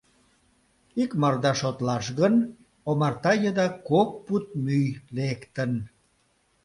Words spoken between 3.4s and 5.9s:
еда кок пуд мӱй лектын.